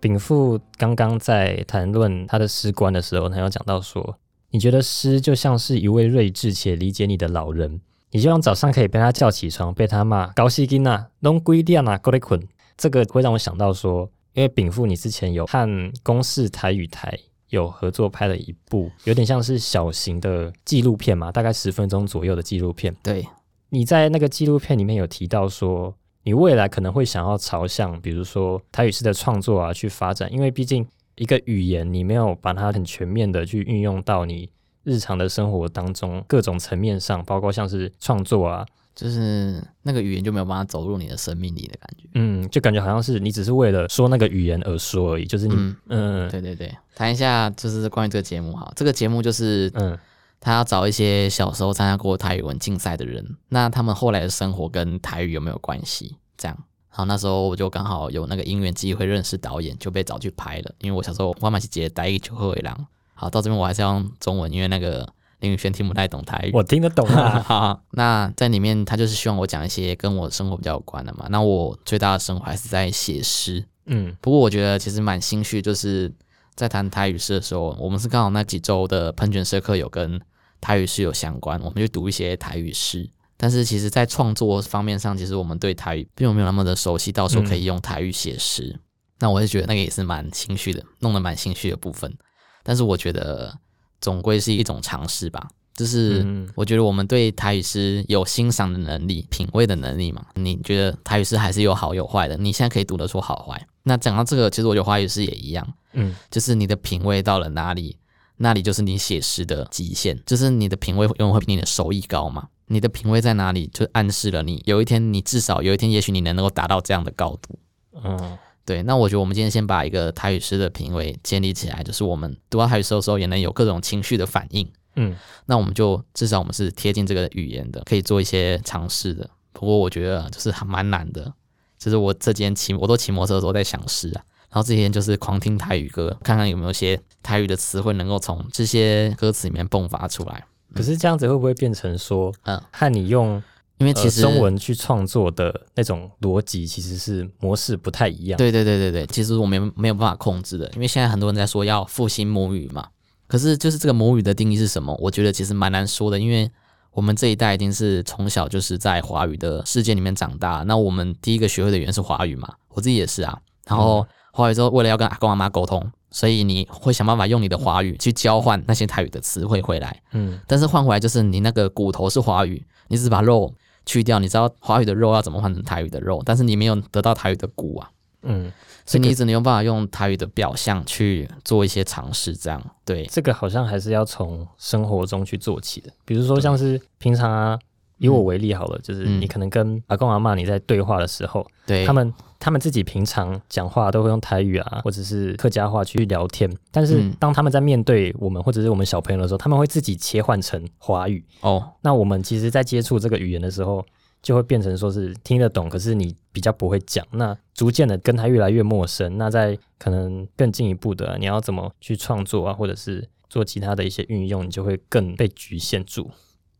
[0.00, 4.18] 禀赋刚刚在谈论他的诗观的时候，他有讲到说，
[4.50, 7.80] 你觉得诗就像是一位睿智且理解你的老人，
[8.10, 12.40] 你希望早上可以被他叫起床，被他骂高西金呐，弄龟店呐，过来捆。
[12.76, 17.18] 这个会让我想到说，因为禀赋你之前有和公视台语台
[17.48, 22.94] 有合作拍了一部，有点像是小型的纪录片嘛，大概十分钟左右的纪录片。
[23.02, 23.26] 对，
[23.70, 34.50] 你在那个纪录片里面有提到说，你未来可能会想要朝向，比如说台语式的创作啊去发展，因为毕竟一个语言你没有把它很全面的去运用到你
[34.84, 42.08] 日常的生活当中各种层面上，包括像是创作啊，就是那个语言就没有办法走入你的生命里的感觉。
[42.14, 46.30] 嗯，就感觉好像是你只是为了说那个语言而说而已，就是你，嗯嗯。
[46.30, 49.96] 对对对，谈一下就是关于这个节目哈，这个节目就是嗯。
[50.38, 56.18] 他要找一些小时候参加过台语文竞赛的人，那他们后来的生活跟台语有没有关系？
[56.36, 56.56] 这样，
[56.88, 60.72] 好，那时候我就刚好有那个因缘机会认识导演，就被找去拍了。
[60.78, 65.08] 因为我小时候我妈妈是姐台语就会郎，好，到这边我还是要用中文，因为那个
[65.40, 66.50] 林宇轩听不太懂台语。
[66.52, 71.26] 我听得懂啊， 好，那在里面他就是希望我讲一些跟我生活比较有关的嘛。
[71.30, 76.12] 那我最大的生活还是在写诗，嗯不过我觉得其实蛮心虚，就是
[76.54, 80.20] 在谈台语诗的时候，我们是刚好那几周的喷泉社课有跟
[80.60, 83.10] 台语诗有相关，我们就读一些台语诗。
[83.36, 88.80] 但是其实，在创作方面上，其实我们对台语并没有那么的熟悉，到时候可以用台语写诗。
[89.18, 92.16] 那我是觉得那个也是蛮心虚的，弄得蛮心虚的部分。
[92.62, 93.54] 但是我觉得
[94.00, 95.48] 总归是一种尝试吧。
[95.74, 100.24] 就是嗯我觉得我们对台语诗有欣赏的能力、品味的能力嘛。
[100.34, 102.36] 你觉得台语诗还是有好有坏的？
[102.38, 103.66] 你现在可以读得出好坏。
[103.82, 107.98] 那讲到这个，其实我觉得华语诗也一样，嗯就是你的品味到了哪里，
[108.38, 110.18] 那里就是你写诗的极限。
[110.24, 112.48] 就是你的品味永远会比你的手艺高嘛。
[112.68, 117.58] 你的品味在哪里，就暗示了你有一天，你至少有一天，也许你能够达到这样的高度。
[118.02, 124.68] 嗯对，那我觉得我们今天先把一个台语诗的品味建立起来，就是我们读到台语诗的时候，也能有各种情绪的反应。
[124.96, 129.28] 嗯那我们就至少我们是贴近这个语言的，可以做一些尝试的。
[129.52, 131.32] 不过我觉得就是还蛮难的，
[131.78, 140.44] 就是我这几天骑，我都骑摩托车的时候在想诗啊，然后这几天就是狂听台语歌，看看有没有些台语的词汇能够从这些歌词里面迸发出来。
[140.74, 143.40] 可是这样子会不会变成说，嗯和你用
[143.78, 152.88] 因为其实、呃、中文去创作的那种逻辑其实是模式不太一样。，对对对对对，其实我们没有办法控制的，因为现在很多人在说要复兴母语嘛。
[153.26, 154.96] 可是就是这个母语的定义是什么？
[155.00, 156.50] 我觉得其实蛮难说的，因为
[156.92, 160.62] 我们这一代已经是从小就是在华语的世界里面长大。
[160.62, 163.36] 那我们第一个学会的语言是华语嘛，我自己也是啊。
[163.66, 170.00] 然后华语之后，为了要跟阿公阿妈沟通，所以你会想办法用你的华语去交换那些台语的词汇回来。
[170.12, 173.52] 嗯但是换回来就是你那个骨头是华语，你只是把肉
[173.86, 177.90] 去掉，你知道华语的肉要怎么换成台语的肉，但是你没有得到台语的骨啊。
[178.28, 178.52] 嗯，
[178.84, 185.90] 所以你只能用办法用台语的表象去做一些尝试，这样对，这个好像还是要从生活中去做起的。
[186.04, 187.58] 比如说像是平常啊，
[187.98, 201.24] 以我为例好了，就是嗯你可能跟阿公阿妈你在对话的时候，对他们他们自己平常讲话都会用台语啊，或者是客家话去聊天，但是嗯当他们在面对我们或者是我们小朋友的时候，他们会自己切换成华语。
[201.40, 203.84] 哦，那我们其实，在接触这个语言的时候，
[204.22, 207.06] 就会变成说是听得懂，可是你比较不会讲。
[207.12, 209.16] 那逐渐的跟他越来越陌生。
[209.18, 216.10] 那在可能更进一步的啊、你要怎么去创作啊，或者是做其他的一些运用，你就会更被局限住。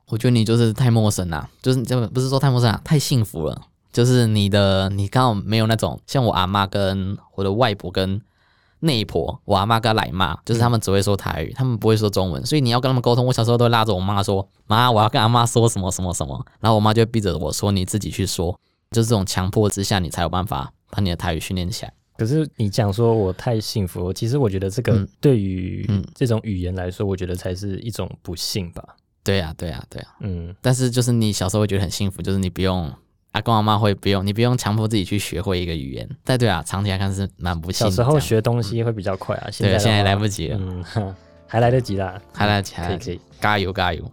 [0.08, 3.60] 我觉得你就是太陌生啦，就是你这不是说太陌生啊，太幸福了。
[3.96, 8.20] 就是你的，你刚好没有那种像我阿妈跟我的外婆跟
[8.80, 13.24] 内婆，我阿妈跟奶妈，就是他们只会说台语，他们不会说中文，所以你要跟他们沟通。
[13.24, 18.60] 我小时候都会拉着我妈说：“妈，我要跟阿妈说什么什么什么。”然后我妈就会逼着我说：“你自己去说。”
[18.92, 21.94] 就是这种强迫之下，你才有办法把你的台语训练起来。
[22.18, 28.84] 可是你讲说我太幸福，其实我觉得这个嗯对于嗯这种语言来说，我觉得才是一种不幸吧。
[29.24, 32.92] 对呀、对呀、对呀、嗯，但是就是你小时候会觉得很幸福，就是你不用
[33.36, 36.08] 阿公阿妈会不用，你不用强迫自己去学会一个语言。
[36.24, 37.90] 但对啊，长期来看是蛮不幸的。
[37.90, 41.14] 小时候学东西会比较快啊，现在对，现在话来不及了，嗯，哈
[41.46, 43.20] 还来得及啦，还来得及，可以可以。
[43.38, 44.10] 加油加油！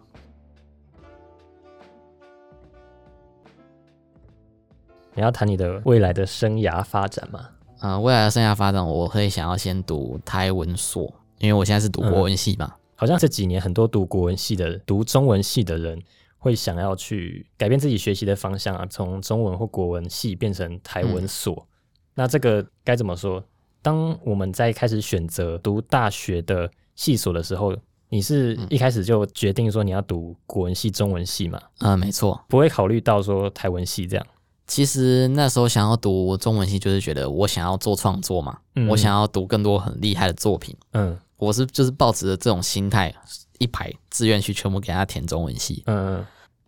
[5.16, 7.48] 你要谈你的未来的生涯发展嘛？
[7.80, 11.10] 呃，未来的生涯发展，我会想要先读台文所，
[11.40, 12.74] 因为我现在是读国文系嘛。
[12.96, 15.98] 好像这几年很多读国文系的、读中文系的人，
[16.44, 21.66] 会想要去改变自己学习的方向啊，从中文或国文系变成台文所。
[22.16, 23.42] 那这个该怎么说？
[23.82, 27.74] 当我们在开始选择读大学的系所的时候，
[28.10, 31.62] 你是一开始就决定说你要读国文系、中文系嘛？
[31.80, 32.44] 嗯、没错。
[32.50, 34.28] 不会考虑到说台文系这样？
[34.68, 40.76] 其实那时候想要读中文系，就是觉得我想要做创作嘛，嗯我想要读更多很厉害的作品。
[40.92, 43.14] 嗯我是就是抱持着这种心态，
[43.58, 45.84] 一排志愿去全部给他填中文系。
[45.88, 46.26] 嗯嗯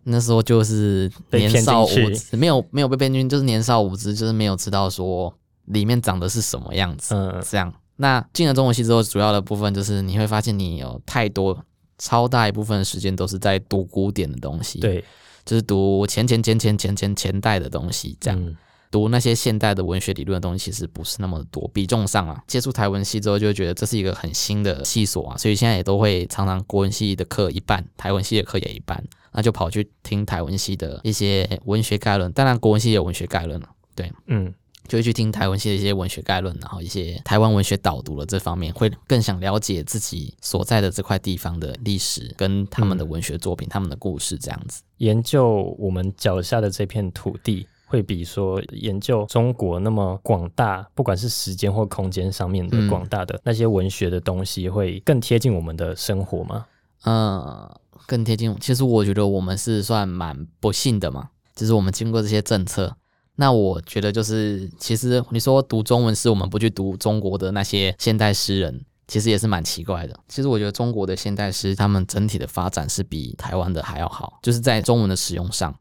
[0.08, 7.14] 那时候就是年少无知，没有没有被骗进去，就是年少无知，就是没有知道说里面长的是什么样子。
[7.14, 11.58] 嗯这样，那进了中文系之后，主要的部分就是你会发现你有太多
[11.98, 15.04] 超大一部分的时间都是在读古典的东西，，对，
[15.44, 18.40] 就是读前前前前前前前代的东西，这样。
[18.40, 18.56] 嗯
[18.88, 21.68] 读那些现代的文学理论的东西，其实不是那么多。
[21.74, 29.04] 比重上啊，接触台文系之后，就会觉得这是一个很新的系所啊，所以现在也都会常常国文系的课一半，台文系的课也一半，
[29.36, 32.32] 那就跑去听台文系的一些文学概论。
[32.32, 34.52] 当然，国文系也有文学概论了，对嗯
[34.88, 44.82] 就会去听台文系的一些文学概论，然后一些台湾文学导读的这方面，会更想了解自己所在的这块地方的历史跟他们的文学作品、他们的故事这样子。
[44.98, 56.64] 研究我们脚下的这片土地，会比说研究中国那么广大，不管是时间或空间上面的嗯广大的、那些文学的东西，会更贴近我们的生活吗？
[57.04, 58.56] 呃，更贴近。
[58.60, 62.96] 其实我觉得我们是算蛮不幸的嘛，就是我们经过这些政策。
[63.36, 70.18] 那我觉得就是，其实你说读中文是我们不去读中国的那些现代诗人，其实也是蛮奇怪的。
[70.26, 75.74] 其实我觉得中国的现代诗，他们整体的发展是比台湾的还要好，就是在中文的使用上，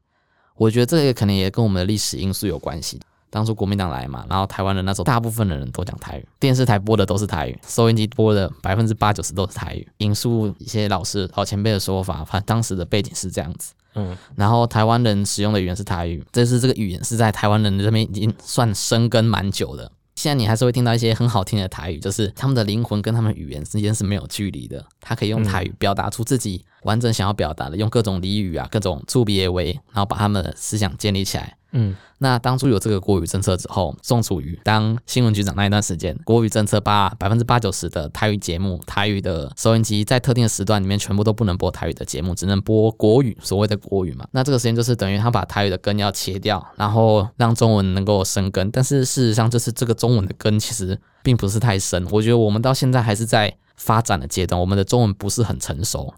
[0.57, 2.99] 我觉得这个可能也跟我们的历史因素有关系。
[3.35, 9.85] 当初国民党来嘛，然后台湾人那时候大部分的人都讲台语，电视台播的都是台语，收音机播的百分之八九十都是台语。
[9.97, 13.73] 引述一些老师老前辈的说法，反正当时的背景是这样子。
[13.95, 19.91] 嗯然后台湾人使用的语言是台语，这是这个语言是在台湾人这边已经算生根蛮久的。
[20.15, 31.57] 现在你还是会听到一些很好听的台语，就是他们的灵魂跟他们语言之间是没有距离的，他可以用台语表达出自己完整想要表达的，用各种俚语啊、各种触别为，然后把他们的思想建立起来。
[31.77, 44.25] 嗯那当初有这个国语政策之后，宋楚瑜当新闻局长那一段时间，国语政策把百分之八九十的台语节目、台语的收音机在特定的时段里面全部都不能播台语的节目，只能播国语，所谓的国语嘛。
[44.31, 48.71] 那这个时间就是等于他把台语的根要切掉，然后让中文能够生根。
[48.71, 52.07] 但是事实上，就是这个中文的根其实并不是太深。
[52.09, 56.13] 我觉得我们到现在还是在发展的阶段，我们的中文不是很成熟。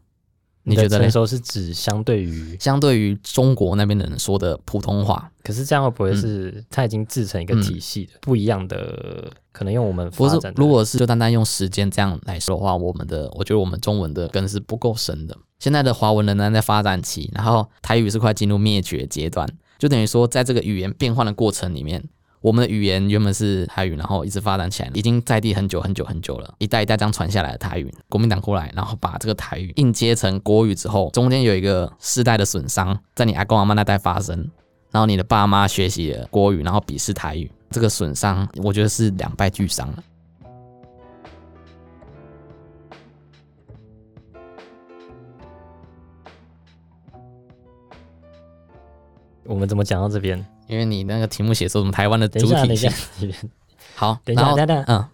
[0.68, 1.12] 你觉得呢的成？
[1.12, 9.32] 熟是指相对于，相对于中国那边的人说的普通话，可是这样会不会嗯是它已经制成一个体系的、不一样的？
[9.52, 15.36] 可能用我们不是如果是就单单用时间这样来说的话，我们的我觉得我们中文的根是不够深的。
[15.58, 19.50] 现在的华文仍然在发展期，然后台语是快进入灭绝阶段，
[19.80, 22.04] 就等于说在这个语言变换的过程里面，
[22.48, 34.50] 我们的语言原本是台语，然后一直发展起来，已经在地很久很久很久了，一代一代这样传下来的台语，国民党过来，然后把这个台语硬接成国语之后，中间有一个世代的损伤，在你阿公阿妈那代发生，
[34.92, 40.04] 然后你的爸妈学习了国语，然后鄙视台语，这个损伤，我觉得是两败俱伤了。
[49.44, 50.42] 我们怎么讲到这边？
[50.68, 52.92] 因为你那个题目写说什么台湾的主体性，，
[53.96, 55.06] 好，等一下，等等一下，嗯，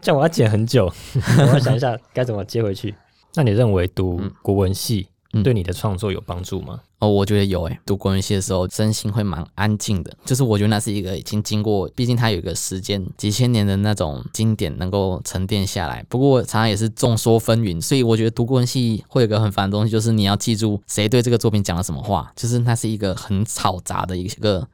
[0.00, 0.92] 这样我要剪很久，
[1.38, 2.94] 我要想一下该怎么接回去。
[3.34, 6.80] 那你认为读嗯国文系嗯对你的创作有帮助吗？
[7.00, 10.12] 哦，我觉得有诶，读国文系的时候，真心会蛮安静的。
[10.24, 16.04] 就是我觉得那是一个已经经过，毕竟它有一个时间几千年的那种经典能够沉淀下来。
[16.08, 24.66] 不过常常也是众说纷纭，所以我觉得读国文系会有一个很烦的东西，就是你要记住谁对这个作品讲了什么话，就是那是一个很吵杂的一个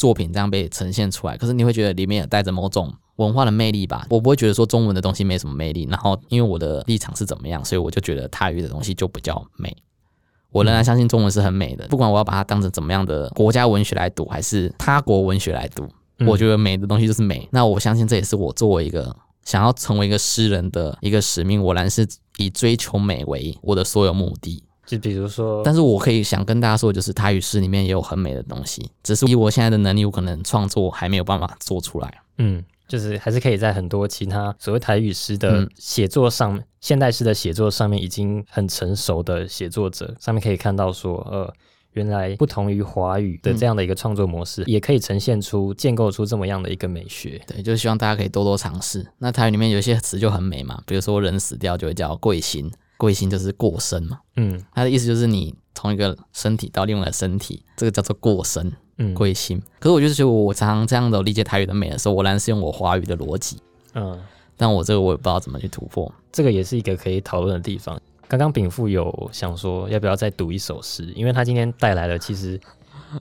[0.00, 1.36] 作品这样被呈现出来。
[1.36, 4.06] 可是你会觉得里面有带着某种文化的魅力吧？
[4.08, 9.76] 我不会觉得说中文的东西没什么魅力，然后因为我的立场是怎么样，所以我就觉得泰语的东西就比较美。
[10.50, 15.86] 我仍然相信中文是很美的，不管我要把它当成怎么样的国家文学来读，还是他国文学来读，
[16.18, 17.46] 嗯我觉得美的东西就是美。
[17.52, 24.64] 那我相信这也是我作为一个想要成为一个诗人的一个使命，我然是以追求美为我的所有目的。
[24.90, 32.12] 就比如说，但是我可以想跟大家说，就是台语诗里面也有很美的东西，只是以我现在的能力，我可能创作还没有办法做出来。
[32.38, 41.52] 嗯，就是还是可以在很多其他所谓台语诗的嗯写作上，现代诗的写作上面已经很成熟的写作者，上面可以看到说，呃，
[41.92, 47.40] 原来不同于华语的这样的一个创作模式，也可以呈现出、建构出这么样的一个美学。
[47.46, 49.06] 对，就是希望大家可以多多尝试。
[49.18, 52.70] 那台语里面有一些词就很美嘛，比如说人死掉就会叫贵心，
[53.00, 54.18] 贵心就是过身嘛。
[54.36, 59.58] 嗯它的意思就是你从一个身体到另外一个身体，这个叫做过身嗯，贵心。
[59.78, 63.56] 可是我就是觉得我常常这样的理解台语的美的时候，我仍然是用我华语的逻辑，
[63.94, 64.20] 嗯，
[64.58, 66.12] 但我这个我也不知道怎么去突破。
[66.30, 67.98] 这个也是一个可以讨论的地方。
[68.28, 72.60] 刚刚禀赋有想说要不要再读一首诗，因为他今天带来了其实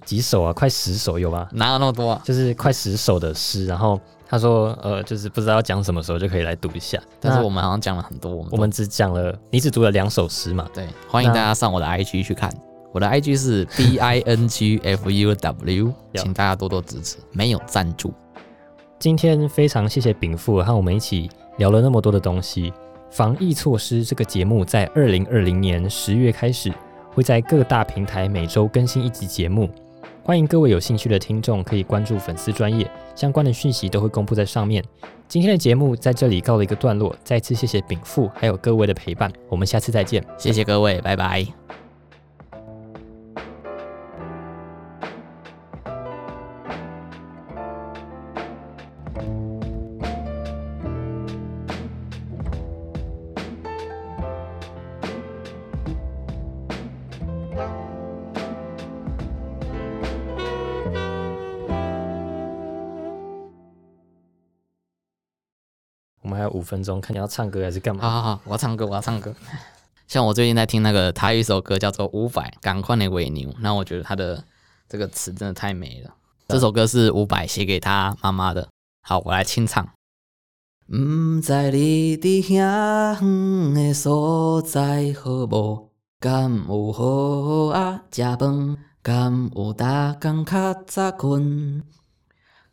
[0.05, 1.49] 几首啊，快十首有吧？
[1.53, 2.21] 哪有那么多、啊？
[2.25, 3.99] 就是快十首的诗，然后
[4.30, 7.01] 他说，呃，就是不知道要讲什么时候就可以来读一下。
[7.19, 10.69] 但是我们好像讲了很多，我们我们只讲了，你只读了两首诗嘛？
[10.71, 12.47] 对，欢迎大家上我的 IG 去看，
[12.91, 18.13] 我的 IG 是 B I N G F U W，请大家多多支持，没有赞助。
[18.99, 21.27] 今天非常谢谢禀赋和我们一起
[21.57, 22.71] 聊了那么多的东西。
[23.09, 26.71] 防疫措施这个节目在二零二零年十月开始，
[27.15, 29.67] 会在各大平台每周更新一集节目。
[30.24, 34.84] 欢迎各位有兴趣的听众可以关注粉丝专业，相关的讯息都会公布在上面。
[35.28, 40.24] 今天的节目在这里告了一个段落，再次谢谢禀赋还有各位的陪伴，我们下次再见。
[40.38, 41.45] 谢谢各位，拜拜。
[66.49, 68.01] 五分钟，看你要唱歌还是干嘛？
[68.01, 69.33] 好好好，我要唱歌，我要唱歌。
[70.07, 74.43] 像我最近在听那个台语一首歌，叫做《五百赶快的尾牛》，那我觉得他的
[74.87, 76.13] 这个词真的太美了。
[76.47, 78.67] 这首歌是伍佰写给他妈妈的。
[79.01, 79.87] 好，我来清唱。
[80.87, 85.89] 毋知你伫遐远的所在好无？
[86.19, 88.77] 敢有好好啊食饭？
[89.01, 91.83] 敢有大工较早困？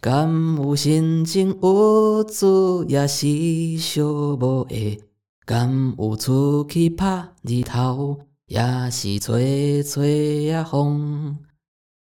[0.01, 5.01] 敢有心情有主也是小无的？
[5.45, 11.37] 敢有出去拍日头，也是吹吹啊风？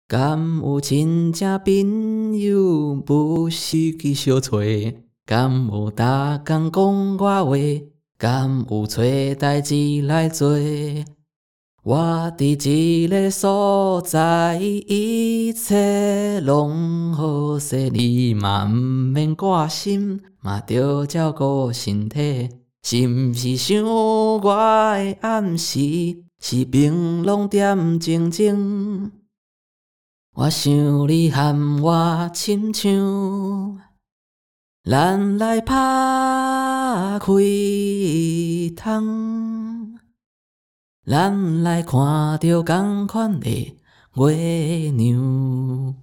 [0.08, 4.58] 敢有亲戚朋友不时去相找？
[5.26, 7.56] 敢有逐工讲我话？
[8.16, 9.02] 敢有找
[9.38, 10.56] 代志来做？
[11.84, 18.68] 我伫一个所在，一切拢好势，你嘛毋
[19.12, 22.48] 免挂心，嘛着照顾身体。
[22.82, 24.48] 是毋是想我的
[25.20, 25.78] 暗示，
[26.40, 29.12] 是冰冷点静静？
[30.36, 30.72] 我想
[31.06, 33.78] 你和我亲像，
[34.90, 37.26] 咱来拍开
[38.74, 39.73] 窗。
[41.06, 43.76] 咱来看到同款的
[44.14, 45.94] 月亮。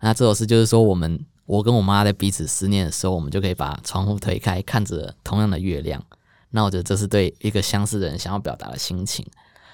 [0.00, 6.00] 那这首诗就是说，我们我跟我妈在彼此思念的时候，我们就可以把窗户推开，看着同样的月亮。
[6.50, 9.26] 那我觉得这是对一个相似的人想要表达的心情。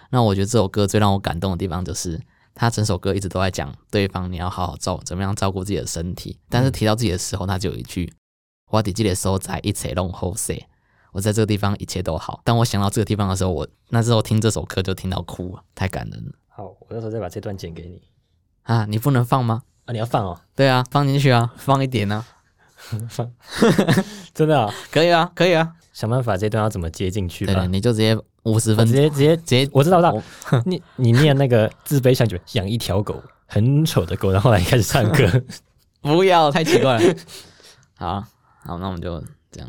[0.08, 2.18] 那我觉得这首歌最让我感动的地方，就是
[2.54, 8.10] 他整首歌一直都在讲对方你要好好照怎么样照顾自己的身体，但是提到自己的时候，他就有一句
[8.72, 10.62] “我伫这个所在一切拢好势”，
[11.12, 12.40] 我在这个地方一切都好。
[12.44, 18.02] 当我想到这个地方的时候，我那时候听这首歌就听到哭了，太感人了好，我到时候再把这段剪给你
[18.64, 18.84] 啊！
[18.86, 19.62] 你不能放吗？
[19.84, 19.92] 啊！
[19.92, 20.40] 你要放哦。
[20.54, 22.24] 对啊，放进去啊，放一点啊。
[23.08, 23.30] 放
[24.34, 25.72] 真的、啊， 可以啊，可以啊。
[25.92, 27.66] 想办法这段要怎么接进去吧。
[27.66, 35.44] 你就直接五十分直接直接直接我知道，我知道我，你你念那个自卑像就养一条狗，很丑的狗，然后来开始唱歌。
[36.00, 37.14] 不要太奇怪了。
[37.96, 38.24] 好
[38.64, 39.68] 好，那我们就这样。